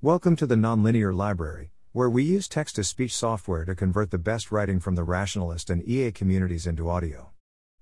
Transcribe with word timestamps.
Welcome 0.00 0.36
to 0.36 0.46
the 0.46 0.54
Nonlinear 0.54 1.12
Library, 1.12 1.72
where 1.90 2.08
we 2.08 2.22
use 2.22 2.46
text 2.46 2.76
to 2.76 2.84
speech 2.84 3.12
software 3.12 3.64
to 3.64 3.74
convert 3.74 4.12
the 4.12 4.16
best 4.16 4.52
writing 4.52 4.78
from 4.78 4.94
the 4.94 5.02
rationalist 5.02 5.70
and 5.70 5.82
EA 5.82 6.12
communities 6.12 6.68
into 6.68 6.88
audio. 6.88 7.32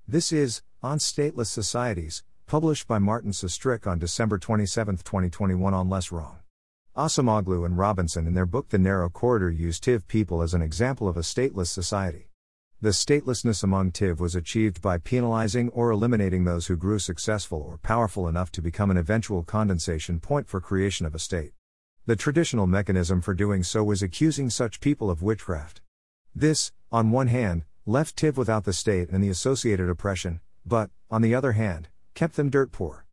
This 0.08 0.32
is 0.32 0.62
On 0.82 0.96
Stateless 0.96 1.48
Societies, 1.48 2.24
published 2.46 2.88
by 2.88 2.98
Martin 2.98 3.32
Sustrik 3.32 3.86
on 3.86 3.98
December 3.98 4.38
27, 4.38 4.96
2021, 4.96 5.74
on 5.74 5.90
Less 5.90 6.10
Wrong. 6.10 6.38
Acemoglu 6.96 7.66
and 7.66 7.76
Robinson 7.76 8.26
in 8.26 8.32
their 8.32 8.46
book 8.46 8.70
The 8.70 8.78
Narrow 8.78 9.10
Corridor 9.10 9.50
use 9.50 9.78
Tiv 9.78 10.08
people 10.08 10.40
as 10.40 10.54
an 10.54 10.62
example 10.62 11.08
of 11.08 11.18
a 11.18 11.20
stateless 11.20 11.66
society. 11.66 12.30
The 12.80 12.94
statelessness 12.94 13.62
among 13.62 13.92
Tiv 13.92 14.20
was 14.20 14.34
achieved 14.34 14.80
by 14.80 14.96
penalizing 14.96 15.68
or 15.68 15.90
eliminating 15.90 16.44
those 16.44 16.68
who 16.68 16.76
grew 16.76 16.98
successful 16.98 17.60
or 17.60 17.76
powerful 17.76 18.26
enough 18.26 18.50
to 18.52 18.62
become 18.62 18.90
an 18.90 18.96
eventual 18.96 19.42
condensation 19.42 20.18
point 20.18 20.48
for 20.48 20.62
creation 20.62 21.04
of 21.04 21.14
a 21.14 21.18
state. 21.18 21.52
The 22.08 22.14
traditional 22.14 22.68
mechanism 22.68 23.20
for 23.20 23.34
doing 23.34 23.64
so 23.64 23.82
was 23.82 24.00
accusing 24.00 24.48
such 24.48 24.78
people 24.78 25.10
of 25.10 25.22
witchcraft. 25.22 25.80
This, 26.36 26.70
on 26.92 27.10
one 27.10 27.26
hand, 27.26 27.64
left 27.84 28.16
Tiv 28.16 28.36
without 28.36 28.62
the 28.62 28.72
state 28.72 29.08
and 29.10 29.24
the 29.24 29.28
associated 29.28 29.90
oppression, 29.90 30.40
but, 30.64 30.90
on 31.10 31.20
the 31.20 31.34
other 31.34 31.50
hand, 31.52 31.88
kept 32.14 32.36
them 32.36 32.48
dirt 32.48 32.70
poor. 32.70 33.06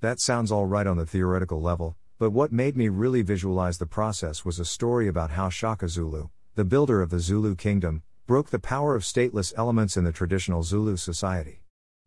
That 0.00 0.18
sounds 0.18 0.50
all 0.50 0.66
right 0.66 0.88
on 0.88 0.96
the 0.96 1.06
theoretical 1.06 1.62
level, 1.62 1.94
but 2.18 2.32
what 2.32 2.50
made 2.50 2.76
me 2.76 2.88
really 2.88 3.22
visualize 3.22 3.78
the 3.78 3.86
process 3.86 4.44
was 4.44 4.58
a 4.58 4.64
story 4.64 5.06
about 5.06 5.30
how 5.30 5.48
Shaka 5.48 5.88
Zulu, 5.88 6.30
the 6.56 6.64
builder 6.64 7.02
of 7.02 7.10
the 7.10 7.20
Zulu 7.20 7.54
kingdom, 7.54 8.02
broke 8.26 8.50
the 8.50 8.58
power 8.58 8.96
of 8.96 9.04
stateless 9.04 9.54
elements 9.56 9.96
in 9.96 10.02
the 10.02 10.10
traditional 10.10 10.64
Zulu 10.64 10.96
society. 10.96 11.62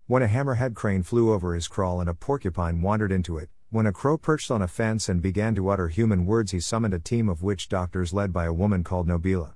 When 0.07 0.21
a 0.21 0.27
hammerhead 0.27 0.75
crane 0.75 1.03
flew 1.03 1.31
over 1.31 1.55
his 1.55 1.69
kraal 1.69 2.01
and 2.01 2.09
a 2.09 2.13
porcupine 2.13 2.81
wandered 2.81 3.13
into 3.13 3.37
it, 3.37 3.49
when 3.73 3.87
a 3.87 3.91
crow 3.91 4.19
perched 4.19 4.51
on 4.51 4.61
a 4.61 4.67
fence 4.67 5.09
and 5.09 5.19
began 5.19 5.55
to 5.55 5.67
utter 5.69 5.87
human 5.87 6.27
words, 6.27 6.51
he 6.51 6.59
summoned 6.59 6.93
a 6.93 6.99
team 6.99 7.27
of 7.27 7.41
witch 7.41 7.67
doctors 7.67 8.13
led 8.13 8.31
by 8.31 8.45
a 8.45 8.53
woman 8.53 8.83
called 8.83 9.07
Nobela. 9.07 9.55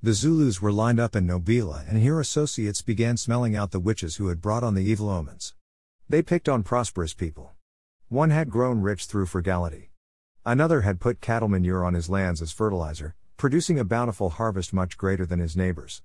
The 0.00 0.12
Zulus 0.12 0.62
were 0.62 0.70
lined 0.70 1.00
up 1.00 1.16
in 1.16 1.26
Nobela, 1.26 1.84
and 1.88 1.98
here 1.98 2.20
associates 2.20 2.80
began 2.80 3.16
smelling 3.16 3.56
out 3.56 3.72
the 3.72 3.80
witches 3.80 4.16
who 4.16 4.28
had 4.28 4.40
brought 4.40 4.62
on 4.62 4.74
the 4.74 4.84
evil 4.84 5.10
omens. 5.10 5.52
They 6.08 6.22
picked 6.22 6.48
on 6.48 6.62
prosperous 6.62 7.12
people. 7.12 7.54
One 8.08 8.30
had 8.30 8.50
grown 8.50 8.82
rich 8.82 9.06
through 9.06 9.26
frugality. 9.26 9.90
Another 10.44 10.82
had 10.82 11.00
put 11.00 11.20
cattle 11.20 11.48
manure 11.48 11.84
on 11.84 11.94
his 11.94 12.08
lands 12.08 12.40
as 12.40 12.52
fertilizer, 12.52 13.16
producing 13.36 13.80
a 13.80 13.84
bountiful 13.84 14.30
harvest 14.30 14.72
much 14.72 14.96
greater 14.96 15.26
than 15.26 15.40
his 15.40 15.56
neighbors. 15.56 16.02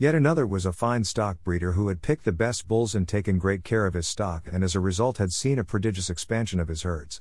Yet 0.00 0.14
another 0.14 0.46
was 0.46 0.64
a 0.64 0.72
fine 0.72 1.04
stock 1.04 1.44
breeder 1.44 1.72
who 1.72 1.88
had 1.88 2.00
picked 2.00 2.24
the 2.24 2.32
best 2.32 2.66
bulls 2.66 2.94
and 2.94 3.06
taken 3.06 3.36
great 3.38 3.64
care 3.64 3.84
of 3.84 3.92
his 3.92 4.08
stock 4.08 4.48
and 4.50 4.64
as 4.64 4.74
a 4.74 4.80
result 4.80 5.18
had 5.18 5.30
seen 5.30 5.58
a 5.58 5.62
prodigious 5.62 6.08
expansion 6.08 6.58
of 6.58 6.68
his 6.68 6.84
herds. 6.84 7.20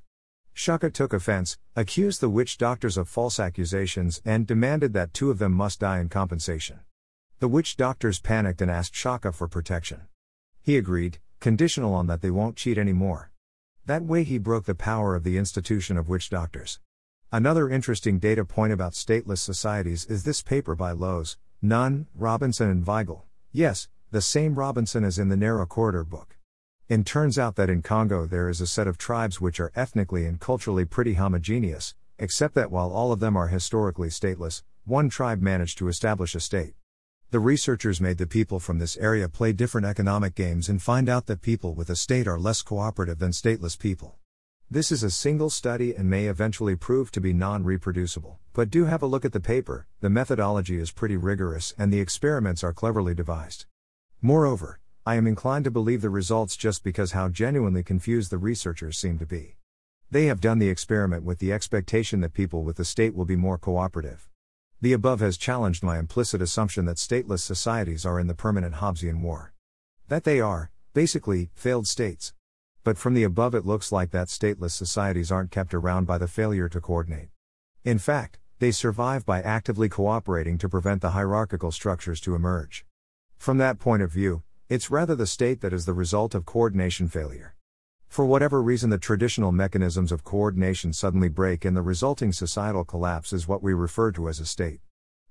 Shaka 0.53 0.89
took 0.89 1.11
offense, 1.11 1.57
accused 1.75 2.21
the 2.21 2.29
witch 2.29 2.57
doctors 2.57 2.95
of 2.95 3.09
false 3.09 3.37
accusations, 3.37 4.21
and 4.23 4.47
demanded 4.47 4.93
that 4.93 5.13
two 5.13 5.29
of 5.29 5.39
them 5.39 5.51
must 5.51 5.81
die 5.81 5.99
in 5.99 6.07
compensation. 6.07 6.79
The 7.39 7.49
witch 7.49 7.75
doctors 7.75 8.21
panicked 8.21 8.61
and 8.61 8.71
asked 8.71 8.95
Shaka 8.95 9.33
for 9.33 9.49
protection. 9.49 10.03
He 10.61 10.77
agreed, 10.77 11.19
conditional 11.41 11.93
on 11.93 12.07
that 12.07 12.21
they 12.21 12.31
won't 12.31 12.55
cheat 12.55 12.77
anymore. 12.77 13.33
That 13.87 14.05
way 14.05 14.23
he 14.23 14.37
broke 14.37 14.63
the 14.63 14.73
power 14.73 15.15
of 15.15 15.25
the 15.25 15.37
institution 15.37 15.97
of 15.97 16.07
witch 16.07 16.29
doctors. 16.29 16.79
Another 17.29 17.69
interesting 17.69 18.19
data 18.19 18.45
point 18.45 18.71
about 18.71 18.93
stateless 18.93 19.39
societies 19.39 20.05
is 20.05 20.23
this 20.23 20.41
paper 20.41 20.75
by 20.75 20.93
Lowes, 20.93 21.37
Nunn, 21.61 22.07
Robinson, 22.15 22.69
and 22.69 22.85
Weigel. 22.85 23.23
Yes, 23.51 23.89
the 24.11 24.21
same 24.21 24.55
Robinson 24.55 25.03
as 25.03 25.19
in 25.19 25.27
the 25.27 25.35
Narrow 25.35 25.65
Corridor 25.65 26.05
book. 26.05 26.37
It 26.87 27.05
turns 27.05 27.37
out 27.37 27.57
that 27.57 27.69
in 27.69 27.81
Congo 27.81 28.25
there 28.25 28.47
is 28.47 28.61
a 28.61 28.67
set 28.67 28.87
of 28.87 28.97
tribes 28.97 29.41
which 29.41 29.59
are 29.59 29.73
ethnically 29.75 30.25
and 30.25 30.39
culturally 30.39 30.85
pretty 30.85 31.15
homogeneous, 31.15 31.95
except 32.17 32.55
that 32.55 32.71
while 32.71 32.91
all 32.91 33.11
of 33.11 33.19
them 33.19 33.35
are 33.35 33.49
historically 33.49 34.07
stateless, 34.07 34.63
one 34.85 35.09
tribe 35.09 35.41
managed 35.41 35.77
to 35.79 35.89
establish 35.89 36.33
a 36.33 36.39
state. 36.39 36.75
The 37.31 37.41
researchers 37.41 37.99
made 37.99 38.19
the 38.19 38.25
people 38.25 38.61
from 38.61 38.79
this 38.79 38.95
area 38.95 39.27
play 39.27 39.51
different 39.51 39.85
economic 39.85 40.35
games 40.35 40.69
and 40.69 40.81
find 40.81 41.09
out 41.09 41.25
that 41.25 41.41
people 41.41 41.75
with 41.75 41.89
a 41.89 41.95
state 41.97 42.25
are 42.25 42.39
less 42.39 42.61
cooperative 42.61 43.19
than 43.19 43.31
stateless 43.31 43.77
people. 43.77 44.18
This 44.71 44.91
is 44.91 45.01
a 45.01 45.09
single 45.09 45.49
study 45.49 45.95
and 45.95 46.07
may 46.07 46.27
eventually 46.27 46.75
prove 46.75 47.09
to 47.13 47.19
be 47.19 47.33
non 47.33 47.63
reproducible, 47.63 48.37
but 48.53 48.69
do 48.69 48.85
have 48.85 49.01
a 49.01 49.07
look 49.07 49.25
at 49.25 49.33
the 49.33 49.39
paper, 49.39 49.87
the 49.99 50.11
methodology 50.11 50.77
is 50.77 50.91
pretty 50.91 51.17
rigorous 51.17 51.73
and 51.75 51.91
the 51.91 51.99
experiments 51.99 52.63
are 52.63 52.71
cleverly 52.71 53.15
devised. 53.15 53.65
Moreover, 54.21 54.79
I 55.07 55.15
am 55.15 55.25
inclined 55.25 55.65
to 55.65 55.71
believe 55.71 56.03
the 56.03 56.11
results 56.11 56.55
just 56.55 56.83
because 56.83 57.13
how 57.13 57.29
genuinely 57.29 57.81
confused 57.81 58.29
the 58.29 58.37
researchers 58.37 58.95
seem 58.95 59.17
to 59.17 59.25
be. 59.25 59.55
They 60.11 60.27
have 60.27 60.39
done 60.39 60.59
the 60.59 60.69
experiment 60.69 61.23
with 61.23 61.39
the 61.39 61.51
expectation 61.51 62.21
that 62.21 62.35
people 62.35 62.63
with 62.63 62.77
the 62.77 62.85
state 62.85 63.15
will 63.15 63.25
be 63.25 63.35
more 63.35 63.57
cooperative. 63.57 64.29
The 64.81 64.93
above 64.93 65.19
has 65.19 65.37
challenged 65.37 65.81
my 65.81 65.97
implicit 65.97 66.43
assumption 66.43 66.85
that 66.85 66.97
stateless 66.97 67.39
societies 67.39 68.05
are 68.05 68.19
in 68.19 68.27
the 68.27 68.35
permanent 68.35 68.75
Hobbesian 68.75 69.21
war. 69.21 69.51
That 70.09 70.25
they 70.25 70.39
are, 70.39 70.69
basically, 70.93 71.49
failed 71.55 71.87
states 71.87 72.33
but 72.89 72.97
from 72.97 73.13
the 73.13 73.21
above 73.21 73.53
it 73.53 73.67
looks 73.67 73.91
like 73.91 74.09
that 74.09 74.29
stateless 74.29 74.71
societies 74.71 75.31
aren't 75.31 75.51
kept 75.51 75.75
around 75.75 76.05
by 76.05 76.17
the 76.17 76.27
failure 76.27 76.67
to 76.67 76.81
coordinate. 76.81 77.29
In 77.83 77.99
fact, 77.99 78.39
they 78.57 78.71
survive 78.71 79.27
by 79.27 79.43
actively 79.43 79.87
cooperating 79.87 80.57
to 80.57 80.67
prevent 80.67 80.99
the 80.99 81.11
hierarchical 81.11 81.71
structures 81.71 82.19
to 82.21 82.33
emerge. 82.33 82.87
From 83.37 83.59
that 83.59 83.77
point 83.77 84.01
of 84.01 84.11
view, 84.11 84.41
it's 84.69 84.89
rather 84.89 85.13
the 85.13 85.27
state 85.27 85.61
that 85.61 85.71
is 85.71 85.85
the 85.85 85.93
result 85.93 86.33
of 86.33 86.47
coordination 86.47 87.07
failure. 87.07 87.53
For 88.07 88.25
whatever 88.25 88.59
reason, 88.59 88.89
the 88.89 88.97
traditional 88.97 89.51
mechanisms 89.51 90.11
of 90.11 90.23
coordination 90.23 90.91
suddenly 90.91 91.29
break, 91.29 91.65
and 91.65 91.77
the 91.77 91.83
resulting 91.83 92.31
societal 92.33 92.85
collapse 92.85 93.31
is 93.31 93.47
what 93.47 93.61
we 93.61 93.71
refer 93.71 94.11
to 94.13 94.27
as 94.29 94.39
a 94.39 94.47
state. 94.47 94.79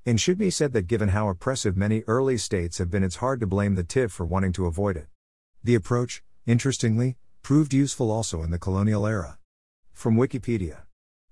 It 0.05 0.21
should 0.21 0.39
be 0.39 0.51
said 0.51 0.73
that 0.75 0.87
given 0.87 1.09
how 1.09 1.29
oppressive 1.29 1.77
many 1.77 2.05
early 2.07 2.39
states 2.39 2.79
have 2.79 2.89
been, 2.89 3.03
it's 3.03 3.17
hard 3.17 3.41
to 3.41 3.49
blame 3.49 3.75
the 3.75 3.83
Tiv 3.83 4.13
for 4.13 4.25
wanting 4.25 4.53
to 4.53 4.67
avoid 4.67 4.97
it. 4.97 5.09
The 5.65 5.75
approach, 5.75 6.23
interestingly, 6.47 7.17
proved 7.43 7.73
useful 7.73 8.11
also 8.11 8.43
in 8.43 8.51
the 8.51 8.59
colonial 8.59 9.07
era. 9.07 9.39
From 9.93 10.17
Wikipedia. 10.17 10.83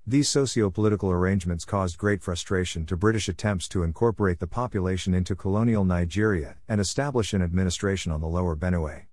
These 0.07 0.29
socio 0.29 0.71
political 0.71 1.11
arrangements 1.11 1.65
caused 1.65 1.99
great 1.99 2.23
frustration 2.23 2.87
to 2.87 2.97
British 2.97 3.29
attempts 3.29 3.69
to 3.69 3.83
incorporate 3.83 4.39
the 4.39 4.47
population 4.47 5.15
into 5.15 5.35
colonial 5.35 5.85
Nigeria 5.85 6.57
and 6.69 6.81
establish 6.81 7.33
an 7.33 7.43
administration 7.43 8.13
on 8.13 8.21
the 8.21 8.29
lower 8.29 8.57
Benue. 8.57 9.07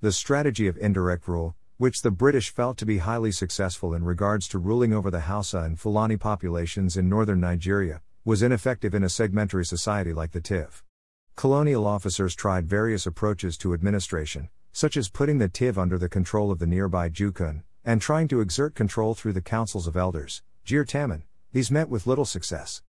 The 0.00 0.12
strategy 0.12 0.68
of 0.68 0.76
indirect 0.78 1.26
rule, 1.26 1.56
which 1.78 2.02
the 2.02 2.10
British 2.10 2.50
felt 2.50 2.78
to 2.78 2.86
be 2.86 2.98
highly 2.98 3.32
successful 3.32 3.92
in 3.92 4.04
regards 4.04 4.48
to 4.48 4.58
ruling 4.58 4.92
over 4.92 5.10
the 5.10 5.20
Hausa 5.20 5.58
and 5.58 5.78
Fulani 5.78 6.16
populations 6.16 6.96
in 6.96 7.08
northern 7.08 7.40
Nigeria, 7.40 8.00
was 8.24 8.42
ineffective 8.42 8.94
in 8.94 9.02
a 9.02 9.08
segmentary 9.08 9.66
society 9.66 10.12
like 10.12 10.32
the 10.32 10.40
Tiv. 10.40 10.82
Colonial 11.34 11.86
officers 11.86 12.34
tried 12.34 12.66
various 12.66 13.04
approaches 13.04 13.58
to 13.58 13.74
administration, 13.74 14.48
such 14.76 14.98
as 14.98 15.08
putting 15.08 15.38
the 15.38 15.48
Tiv 15.48 15.78
under 15.78 15.96
the 15.96 16.06
control 16.06 16.50
of 16.50 16.58
the 16.58 16.66
nearby 16.66 17.08
Jukun, 17.08 17.62
and 17.82 17.98
trying 17.98 18.28
to 18.28 18.42
exert 18.42 18.74
control 18.74 19.14
through 19.14 19.32
the 19.32 19.40
councils 19.40 19.86
of 19.86 19.96
elders, 19.96 20.42
Jir 20.66 20.86
Taman, 20.86 21.22
these 21.54 21.70
met 21.70 21.88
with 21.88 22.06
little 22.06 22.26
success. 22.26 22.82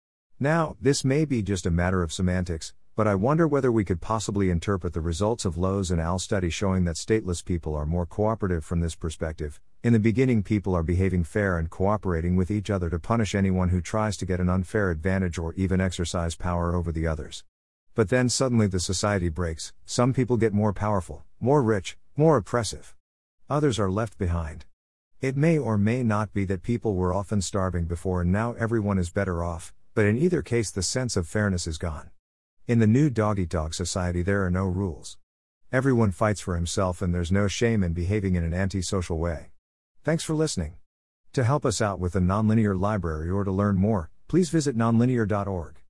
Now, 0.40 0.76
this 0.80 1.04
may 1.04 1.26
be 1.26 1.42
just 1.42 1.66
a 1.66 1.70
matter 1.70 2.02
of 2.02 2.10
semantics, 2.10 2.72
but 2.96 3.06
I 3.06 3.14
wonder 3.14 3.46
whether 3.46 3.70
we 3.70 3.84
could 3.84 4.00
possibly 4.00 4.48
interpret 4.48 4.94
the 4.94 5.02
results 5.02 5.44
of 5.44 5.58
Lowes 5.58 5.90
and 5.90 6.00
Al's 6.00 6.22
study 6.22 6.48
showing 6.48 6.84
that 6.84 6.96
stateless 6.96 7.44
people 7.44 7.74
are 7.74 7.84
more 7.84 8.06
cooperative 8.06 8.64
from 8.64 8.80
this 8.80 8.94
perspective. 8.94 9.60
In 9.82 9.92
the 9.92 9.98
beginning, 9.98 10.42
people 10.42 10.74
are 10.74 10.82
behaving 10.82 11.24
fair 11.24 11.58
and 11.58 11.68
cooperating 11.68 12.34
with 12.34 12.50
each 12.50 12.70
other 12.70 12.88
to 12.88 12.98
punish 12.98 13.34
anyone 13.34 13.68
who 13.68 13.82
tries 13.82 14.16
to 14.16 14.24
get 14.24 14.40
an 14.40 14.48
unfair 14.48 14.90
advantage 14.90 15.36
or 15.36 15.52
even 15.52 15.82
exercise 15.82 16.34
power 16.34 16.74
over 16.74 16.90
the 16.90 17.06
others. 17.06 17.44
But 17.94 18.08
then 18.08 18.28
suddenly 18.28 18.66
the 18.66 18.80
society 18.80 19.28
breaks, 19.28 19.72
some 19.84 20.12
people 20.12 20.36
get 20.36 20.52
more 20.52 20.72
powerful, 20.72 21.22
more 21.44 21.62
rich, 21.62 21.98
more 22.16 22.38
oppressive. 22.38 22.94
Others 23.50 23.78
are 23.78 23.90
left 23.90 24.16
behind. 24.16 24.64
It 25.20 25.36
may 25.36 25.58
or 25.58 25.76
may 25.76 26.02
not 26.02 26.32
be 26.32 26.46
that 26.46 26.62
people 26.62 26.94
were 26.94 27.12
often 27.12 27.42
starving 27.42 27.84
before 27.84 28.22
and 28.22 28.32
now 28.32 28.54
everyone 28.54 28.98
is 28.98 29.10
better 29.10 29.44
off, 29.44 29.74
but 29.94 30.06
in 30.06 30.16
either 30.16 30.40
case 30.40 30.70
the 30.70 30.82
sense 30.82 31.18
of 31.18 31.28
fairness 31.28 31.66
is 31.66 31.76
gone. 31.76 32.08
In 32.66 32.78
the 32.78 32.86
new 32.86 33.10
dog 33.10 33.38
eat 33.38 33.50
dog 33.50 33.74
society, 33.74 34.22
there 34.22 34.42
are 34.42 34.50
no 34.50 34.64
rules. 34.64 35.18
Everyone 35.70 36.12
fights 36.12 36.40
for 36.40 36.54
himself 36.54 37.02
and 37.02 37.14
there's 37.14 37.30
no 37.30 37.46
shame 37.46 37.82
in 37.82 37.92
behaving 37.92 38.36
in 38.36 38.42
an 38.42 38.54
antisocial 38.54 39.18
way. 39.18 39.50
Thanks 40.02 40.24
for 40.24 40.32
listening. 40.32 40.76
To 41.34 41.44
help 41.44 41.66
us 41.66 41.82
out 41.82 42.00
with 42.00 42.14
the 42.14 42.20
Nonlinear 42.20 42.80
Library 42.80 43.28
or 43.28 43.44
to 43.44 43.52
learn 43.52 43.76
more, 43.76 44.08
please 44.28 44.48
visit 44.48 44.78
nonlinear.org. 44.78 45.83